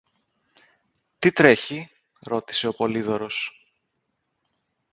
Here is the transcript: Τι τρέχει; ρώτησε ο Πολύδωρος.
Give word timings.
Τι 1.19 1.31
τρέχει; 1.31 1.89
ρώτησε 2.19 2.67
ο 2.67 2.73
Πολύδωρος. 2.73 3.67